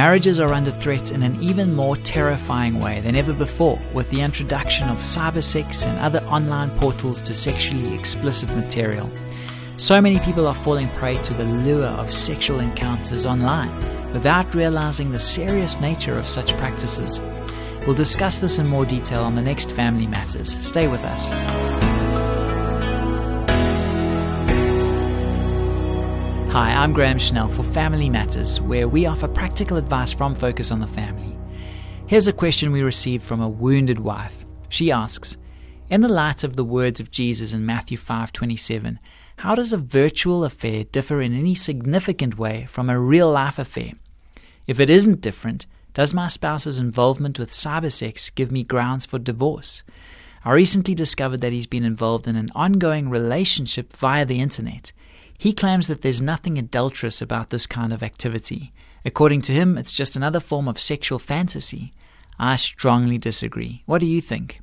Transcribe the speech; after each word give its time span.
Marriages 0.00 0.40
are 0.40 0.54
under 0.54 0.70
threat 0.70 1.12
in 1.12 1.22
an 1.22 1.38
even 1.42 1.74
more 1.74 1.94
terrifying 1.94 2.80
way 2.80 3.02
than 3.02 3.14
ever 3.14 3.34
before 3.34 3.78
with 3.92 4.08
the 4.08 4.22
introduction 4.22 4.88
of 4.88 4.96
cybersex 5.00 5.84
and 5.84 5.98
other 5.98 6.20
online 6.24 6.70
portals 6.78 7.20
to 7.20 7.34
sexually 7.34 7.94
explicit 7.94 8.48
material. 8.48 9.10
So 9.76 10.00
many 10.00 10.18
people 10.20 10.46
are 10.46 10.54
falling 10.54 10.88
prey 10.96 11.20
to 11.20 11.34
the 11.34 11.44
lure 11.44 11.84
of 11.84 12.14
sexual 12.14 12.60
encounters 12.60 13.26
online 13.26 13.70
without 14.14 14.54
realizing 14.54 15.12
the 15.12 15.18
serious 15.18 15.78
nature 15.78 16.18
of 16.18 16.26
such 16.26 16.56
practices. 16.56 17.20
We'll 17.86 17.94
discuss 17.94 18.38
this 18.38 18.58
in 18.58 18.66
more 18.68 18.86
detail 18.86 19.22
on 19.22 19.34
the 19.34 19.42
next 19.42 19.72
Family 19.72 20.06
Matters. 20.06 20.56
Stay 20.66 20.88
with 20.88 21.04
us. 21.04 21.30
Hi, 26.50 26.72
I'm 26.72 26.92
Graham 26.92 27.20
Schnell 27.20 27.46
for 27.46 27.62
Family 27.62 28.10
Matters, 28.10 28.60
where 28.60 28.88
we 28.88 29.06
offer 29.06 29.28
practical 29.28 29.76
advice 29.76 30.12
from 30.12 30.34
Focus 30.34 30.72
on 30.72 30.80
the 30.80 30.86
Family. 30.88 31.38
Here's 32.08 32.26
a 32.26 32.32
question 32.32 32.72
we 32.72 32.82
received 32.82 33.22
from 33.22 33.40
a 33.40 33.48
wounded 33.48 34.00
wife. 34.00 34.44
She 34.68 34.90
asks, 34.90 35.36
in 35.90 36.00
the 36.00 36.08
light 36.08 36.42
of 36.42 36.56
the 36.56 36.64
words 36.64 36.98
of 36.98 37.12
Jesus 37.12 37.52
in 37.52 37.64
Matthew 37.64 37.96
5:27, 37.96 38.98
how 39.36 39.54
does 39.54 39.72
a 39.72 39.78
virtual 39.78 40.42
affair 40.42 40.82
differ 40.82 41.22
in 41.22 41.38
any 41.38 41.54
significant 41.54 42.36
way 42.36 42.66
from 42.68 42.90
a 42.90 42.98
real 42.98 43.30
life 43.30 43.60
affair? 43.60 43.92
If 44.66 44.80
it 44.80 44.90
isn't 44.90 45.20
different, 45.20 45.66
does 45.94 46.12
my 46.12 46.26
spouse's 46.26 46.80
involvement 46.80 47.38
with 47.38 47.52
cybersex 47.52 48.34
give 48.34 48.50
me 48.50 48.64
grounds 48.64 49.06
for 49.06 49.20
divorce? 49.20 49.84
I 50.44 50.50
recently 50.50 50.96
discovered 50.96 51.42
that 51.42 51.52
he's 51.52 51.68
been 51.68 51.84
involved 51.84 52.26
in 52.26 52.34
an 52.34 52.48
ongoing 52.56 53.08
relationship 53.08 53.96
via 53.96 54.24
the 54.26 54.40
internet. 54.40 54.90
He 55.40 55.54
claims 55.54 55.86
that 55.86 56.02
there's 56.02 56.20
nothing 56.20 56.58
adulterous 56.58 57.22
about 57.22 57.48
this 57.48 57.66
kind 57.66 57.94
of 57.94 58.02
activity. 58.02 58.74
According 59.06 59.40
to 59.42 59.54
him, 59.54 59.78
it's 59.78 59.90
just 59.90 60.14
another 60.14 60.38
form 60.38 60.68
of 60.68 60.78
sexual 60.78 61.18
fantasy. 61.18 61.94
I 62.38 62.56
strongly 62.56 63.16
disagree. 63.16 63.82
What 63.86 64.00
do 64.00 64.06
you 64.06 64.20
think? 64.20 64.60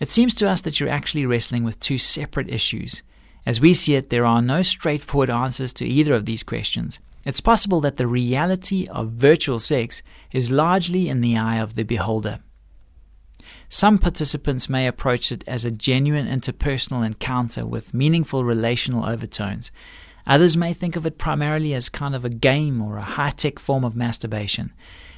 It 0.00 0.10
seems 0.10 0.34
to 0.34 0.50
us 0.50 0.62
that 0.62 0.80
you're 0.80 0.88
actually 0.88 1.24
wrestling 1.24 1.62
with 1.62 1.78
two 1.78 1.98
separate 1.98 2.50
issues. 2.50 3.04
As 3.46 3.60
we 3.60 3.74
see 3.74 3.94
it, 3.94 4.10
there 4.10 4.26
are 4.26 4.42
no 4.42 4.64
straightforward 4.64 5.30
answers 5.30 5.72
to 5.74 5.86
either 5.86 6.14
of 6.14 6.26
these 6.26 6.42
questions. 6.42 6.98
It's 7.24 7.40
possible 7.40 7.80
that 7.82 7.96
the 7.96 8.08
reality 8.08 8.88
of 8.88 9.12
virtual 9.12 9.60
sex 9.60 10.02
is 10.32 10.50
largely 10.50 11.08
in 11.08 11.20
the 11.20 11.36
eye 11.36 11.60
of 11.60 11.76
the 11.76 11.84
beholder. 11.84 12.40
Some 13.74 13.96
participants 13.96 14.68
may 14.68 14.86
approach 14.86 15.32
it 15.32 15.44
as 15.48 15.64
a 15.64 15.70
genuine 15.70 16.26
interpersonal 16.26 17.06
encounter 17.06 17.64
with 17.64 17.94
meaningful 17.94 18.44
relational 18.44 19.06
overtones. 19.06 19.70
Others 20.26 20.58
may 20.58 20.74
think 20.74 20.94
of 20.94 21.06
it 21.06 21.16
primarily 21.16 21.72
as 21.72 21.88
kind 21.88 22.14
of 22.14 22.22
a 22.22 22.28
game 22.28 22.82
or 22.82 22.98
a 22.98 23.02
high 23.02 23.30
tech 23.30 23.58
form 23.58 23.82
of 23.82 23.96
masturbation. 23.96 24.74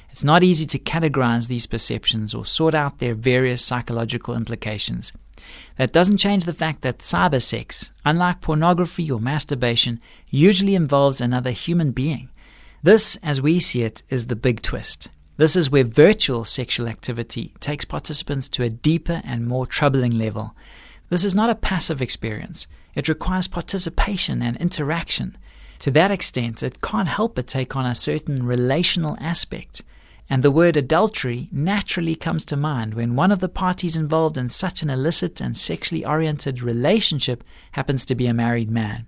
It's 0.09 0.23
not 0.23 0.41
easy 0.41 0.65
to 0.67 0.79
categorize 0.79 1.49
these 1.49 1.67
perceptions 1.67 2.33
or 2.33 2.45
sort 2.45 2.73
out 2.73 2.99
their 2.99 3.13
various 3.13 3.61
psychological 3.61 4.33
implications. 4.33 5.11
That 5.77 5.91
doesn't 5.91 6.15
change 6.15 6.45
the 6.45 6.53
fact 6.53 6.81
that 6.83 6.99
cyber 6.99 7.41
sex, 7.41 7.91
unlike 8.05 8.39
pornography 8.39 9.11
or 9.11 9.19
masturbation, 9.19 9.99
usually 10.29 10.75
involves 10.75 11.19
another 11.19 11.51
human 11.51 11.91
being. 11.91 12.29
This, 12.81 13.17
as 13.17 13.41
we 13.41 13.59
see 13.59 13.83
it, 13.83 14.03
is 14.07 14.27
the 14.27 14.37
big 14.37 14.61
twist. 14.61 15.09
This 15.37 15.57
is 15.57 15.69
where 15.69 15.83
virtual 15.83 16.45
sexual 16.45 16.87
activity 16.87 17.53
takes 17.59 17.83
participants 17.83 18.47
to 18.49 18.63
a 18.63 18.69
deeper 18.69 19.21
and 19.25 19.45
more 19.45 19.65
troubling 19.65 20.11
level. 20.11 20.55
This 21.09 21.25
is 21.25 21.35
not 21.35 21.49
a 21.49 21.55
passive 21.55 22.01
experience. 22.01 22.67
It 22.95 23.09
requires 23.09 23.49
participation 23.49 24.41
and 24.41 24.55
interaction. 24.57 25.37
To 25.79 25.91
that 25.91 26.09
extent, 26.09 26.63
it 26.63 26.81
can't 26.81 27.09
help 27.09 27.35
but 27.35 27.47
take 27.47 27.75
on 27.75 27.85
a 27.85 27.93
certain 27.93 28.45
relational 28.45 29.17
aspect. 29.19 29.83
And 30.29 30.41
the 30.41 30.51
word 30.51 30.77
adultery 30.77 31.49
naturally 31.51 32.15
comes 32.15 32.45
to 32.45 32.55
mind 32.55 32.93
when 32.93 33.17
one 33.17 33.31
of 33.31 33.39
the 33.39 33.49
parties 33.49 33.97
involved 33.97 34.37
in 34.37 34.49
such 34.49 34.81
an 34.83 34.89
illicit 34.89 35.41
and 35.41 35.57
sexually 35.57 36.05
oriented 36.05 36.61
relationship 36.61 37.43
happens 37.73 38.05
to 38.05 38.15
be 38.15 38.25
a 38.25 38.33
married 38.33 38.71
man. 38.71 39.05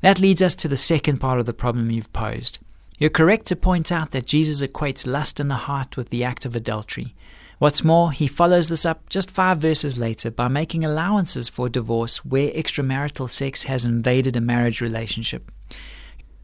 That 0.00 0.18
leads 0.18 0.42
us 0.42 0.56
to 0.56 0.68
the 0.68 0.76
second 0.76 1.18
part 1.18 1.38
of 1.38 1.46
the 1.46 1.54
problem 1.54 1.92
you've 1.92 2.12
posed. 2.12 2.58
You're 2.98 3.10
correct 3.10 3.46
to 3.46 3.56
point 3.56 3.90
out 3.90 4.12
that 4.12 4.26
Jesus 4.26 4.62
equates 4.62 5.06
lust 5.06 5.40
in 5.40 5.48
the 5.48 5.54
heart 5.54 5.96
with 5.96 6.10
the 6.10 6.22
act 6.22 6.44
of 6.44 6.54
adultery. 6.54 7.14
What's 7.58 7.82
more, 7.82 8.12
he 8.12 8.26
follows 8.26 8.68
this 8.68 8.86
up 8.86 9.08
just 9.08 9.30
five 9.30 9.58
verses 9.58 9.98
later 9.98 10.30
by 10.30 10.48
making 10.48 10.84
allowances 10.84 11.48
for 11.48 11.68
divorce 11.68 12.24
where 12.24 12.50
extramarital 12.50 13.28
sex 13.28 13.64
has 13.64 13.84
invaded 13.84 14.36
a 14.36 14.40
marriage 14.40 14.80
relationship. 14.80 15.50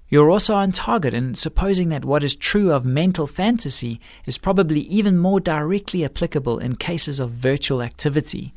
You're 0.09 0.31
also 0.31 0.56
on 0.56 0.72
target 0.72 1.15
in 1.15 1.37
supposing 1.37 1.89
that 1.91 2.05
what 2.05 2.25
is 2.25 2.34
true 2.34 2.72
of 2.72 2.84
mental 2.84 3.28
fantasy 3.28 4.00
is 4.27 4.39
probably 4.39 4.81
even 4.81 5.19
more 5.19 5.39
directly 5.39 6.05
applicable 6.05 6.59
in 6.59 6.75
cases 6.75 7.21
of 7.21 7.31
virtual 7.31 7.81
activity. 7.81 8.53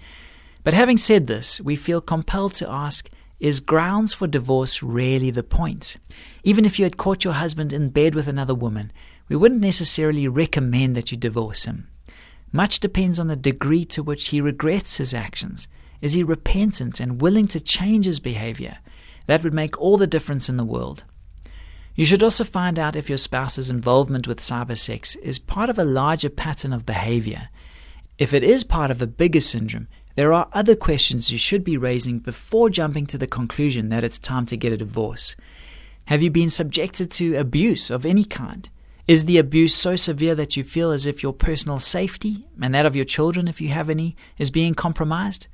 But 0.63 0.73
having 0.73 0.97
said 0.97 1.27
this, 1.27 1.61
we 1.61 1.75
feel 1.75 2.01
compelled 2.01 2.55
to 2.55 2.69
ask 2.69 3.07
is 3.43 3.59
grounds 3.59 4.13
for 4.13 4.25
divorce 4.25 4.81
really 4.81 5.29
the 5.29 5.43
point? 5.43 5.97
Even 6.45 6.63
if 6.63 6.79
you 6.79 6.85
had 6.85 6.95
caught 6.95 7.25
your 7.25 7.33
husband 7.33 7.73
in 7.73 7.89
bed 7.89 8.15
with 8.15 8.29
another 8.29 8.55
woman, 8.55 8.89
we 9.27 9.35
wouldn't 9.35 9.59
necessarily 9.59 10.29
recommend 10.29 10.95
that 10.95 11.11
you 11.11 11.17
divorce 11.17 11.65
him. 11.65 11.89
Much 12.53 12.79
depends 12.79 13.19
on 13.19 13.27
the 13.27 13.35
degree 13.35 13.83
to 13.83 14.01
which 14.01 14.29
he 14.29 14.39
regrets 14.39 14.95
his 14.95 15.13
actions. 15.13 15.67
Is 15.99 16.13
he 16.13 16.23
repentant 16.23 17.01
and 17.01 17.21
willing 17.21 17.47
to 17.47 17.59
change 17.59 18.05
his 18.05 18.21
behavior? 18.21 18.77
That 19.27 19.43
would 19.43 19.53
make 19.53 19.77
all 19.77 19.97
the 19.97 20.07
difference 20.07 20.47
in 20.47 20.55
the 20.55 20.63
world. 20.63 21.03
You 21.95 22.05
should 22.05 22.23
also 22.23 22.45
find 22.45 22.79
out 22.79 22.95
if 22.95 23.09
your 23.09 23.17
spouse's 23.17 23.69
involvement 23.69 24.25
with 24.25 24.39
cybersex 24.39 25.17
is 25.17 25.37
part 25.37 25.69
of 25.69 25.77
a 25.77 25.83
larger 25.83 26.29
pattern 26.29 26.71
of 26.71 26.85
behavior. 26.85 27.49
If 28.17 28.33
it 28.33 28.43
is 28.45 28.63
part 28.63 28.89
of 28.89 29.01
a 29.01 29.07
bigger 29.07 29.41
syndrome, 29.41 29.89
there 30.15 30.31
are 30.31 30.47
other 30.53 30.75
questions 30.75 31.31
you 31.31 31.39
should 31.39 31.63
be 31.63 31.75
raising 31.75 32.19
before 32.19 32.69
jumping 32.69 33.07
to 33.07 33.17
the 33.17 33.25
conclusion 33.25 33.89
that 33.89 34.03
it's 34.03 34.19
time 34.19 34.45
to 34.45 34.57
get 34.57 34.71
a 34.71 34.77
divorce. 34.77 35.35
Have 36.05 36.21
you 36.21 36.29
been 36.29 36.51
subjected 36.51 37.09
to 37.11 37.35
abuse 37.35 37.89
of 37.89 38.05
any 38.05 38.23
kind? 38.23 38.69
Is 39.07 39.25
the 39.25 39.39
abuse 39.39 39.73
so 39.73 39.95
severe 39.95 40.35
that 40.35 40.55
you 40.55 40.63
feel 40.63 40.91
as 40.91 41.07
if 41.07 41.23
your 41.23 41.33
personal 41.33 41.79
safety, 41.79 42.45
and 42.61 42.75
that 42.75 42.85
of 42.85 42.95
your 42.95 43.05
children 43.05 43.47
if 43.47 43.59
you 43.59 43.69
have 43.69 43.89
any, 43.89 44.15
is 44.37 44.51
being 44.51 44.75
compromised? 44.75 45.47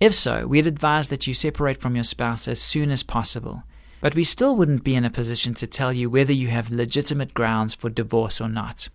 If 0.00 0.14
so, 0.14 0.48
we'd 0.48 0.66
advise 0.66 1.06
that 1.08 1.28
you 1.28 1.32
separate 1.32 1.80
from 1.80 1.94
your 1.94 2.04
spouse 2.04 2.48
as 2.48 2.60
soon 2.60 2.90
as 2.90 3.04
possible. 3.04 3.62
But 4.00 4.16
we 4.16 4.24
still 4.24 4.56
wouldn't 4.56 4.82
be 4.82 4.96
in 4.96 5.04
a 5.04 5.10
position 5.10 5.54
to 5.54 5.66
tell 5.68 5.92
you 5.92 6.10
whether 6.10 6.32
you 6.32 6.48
have 6.48 6.72
legitimate 6.72 7.34
grounds 7.34 7.72
for 7.72 7.88
divorce 7.88 8.40
or 8.40 8.48
not. 8.48 8.88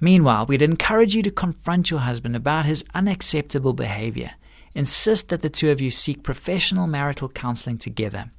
Meanwhile, 0.00 0.46
we'd 0.46 0.62
encourage 0.62 1.14
you 1.14 1.22
to 1.22 1.30
confront 1.30 1.92
your 1.92 2.00
husband 2.00 2.34
about 2.34 2.66
his 2.66 2.84
unacceptable 2.92 3.72
behavior 3.72 4.32
insist 4.78 5.28
that 5.28 5.42
the 5.42 5.50
two 5.50 5.72
of 5.72 5.80
you 5.80 5.90
seek 5.90 6.22
professional 6.22 6.86
marital 6.86 7.28
counseling 7.28 7.76
together. 7.76 8.30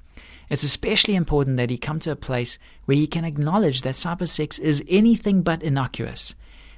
It's 0.49 0.63
especially 0.63 1.15
important 1.15 1.57
that 1.57 1.69
he 1.69 1.77
come 1.77 1.99
to 1.99 2.11
a 2.11 2.15
place 2.15 2.57
where 2.85 2.95
he 2.95 3.07
can 3.07 3.25
acknowledge 3.25 3.81
that 3.81 3.95
cybersex 3.95 4.57
is 4.57 4.81
anything 4.87 5.41
but 5.41 5.61
innocuous. 5.61 6.35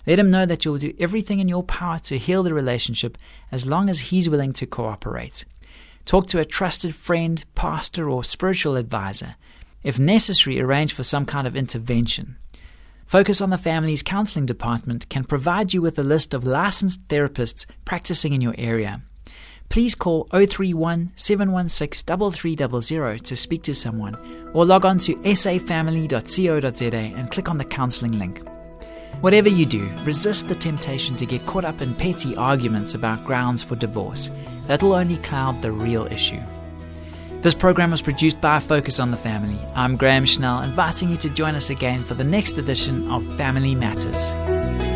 Let 0.08 0.18
him 0.18 0.32
know 0.32 0.48
that 0.48 0.66
you'll 0.66 0.80
do 0.80 0.96
everything 1.00 1.40
in 1.40 1.48
your 1.48 1.62
power 1.62 2.00
to 2.00 2.18
heal 2.18 2.42
the 2.42 2.56
relationship 2.56 3.20
as 3.52 3.68
long 3.68 3.88
as 3.88 4.00
he's 4.00 4.28
willing 4.28 4.52
to 4.54 4.66
cooperate. 4.66 5.46
Talk 6.06 6.26
to 6.30 6.40
a 6.40 6.46
trusted 6.46 6.96
friend, 6.96 7.46
pastor, 7.54 8.10
or 8.10 8.24
spiritual 8.24 8.76
advisor. 8.76 9.36
If 9.84 10.00
necessary, 10.00 10.60
arrange 10.60 10.92
for 10.92 11.04
some 11.04 11.28
kind 11.28 11.46
of 11.46 11.56
intervention. 11.56 12.38
Focus 13.06 13.42
on 13.42 13.52
the 13.52 13.60
Family's 13.60 14.02
Counseling 14.02 14.48
Department 14.48 15.08
can 15.10 15.24
provide 15.24 15.72
you 15.72 15.84
with 15.84 16.00
a 16.00 16.04
list 16.04 16.34
of 16.34 16.48
licensed 16.48 17.08
therapists 17.10 17.68
practicing 17.86 18.34
in 18.34 18.42
your 18.42 18.56
area 18.58 19.04
please 19.72 19.96
call 19.96 20.26
031 20.26 21.12
716 21.16 22.32
3300 22.32 23.24
to 23.24 23.36
speak 23.36 23.64
to 23.64 23.74
someone 23.74 24.16
or 24.54 24.66
log 24.66 24.86
on 24.86 25.00
to 25.00 25.16
safamily.co.za 25.16 26.96
and 26.96 27.32
click 27.32 27.50
on 27.50 27.58
the 27.58 27.66
counseling 27.66 28.20
link. 28.20 28.46
Whatever 29.22 29.50
you 29.50 29.66
do, 29.66 29.90
resist 30.04 30.48
the 30.48 30.56
temptation 30.56 31.16
to 31.16 31.26
get 31.26 31.46
caught 31.46 31.64
up 31.64 31.82
in 31.82 31.96
petty 31.96 32.36
arguments 32.36 32.94
about 32.94 33.24
grounds 33.24 33.64
for 33.64 33.76
divorce. 33.76 34.30
That 34.68 34.84
will 34.84 34.94
only 34.94 35.18
cloud 35.18 35.62
the 35.62 35.72
real 35.72 36.06
issue. 36.08 36.42
This 37.42 37.56
program 37.56 37.92
was 37.92 38.02
produced 38.02 38.42
by 38.42 38.60
Focus 38.60 39.00
on 39.00 39.12
the 39.12 39.18
Family. 39.18 39.60
I'm 39.74 39.96
Graham 39.96 40.26
Schnell, 40.26 40.62
inviting 40.62 41.10
you 41.10 41.18
to 41.18 41.30
join 41.30 41.56
us 41.56 41.70
again 41.70 42.04
for 42.04 42.14
the 42.14 42.24
next 42.24 42.58
edition 42.58 43.10
of 43.10 43.26
Family 43.38 43.74
Matters. 43.74 44.91